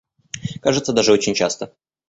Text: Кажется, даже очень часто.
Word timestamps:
Кажется, 0.63 0.93
даже 0.93 1.11
очень 1.13 1.35
часто. 1.35 1.75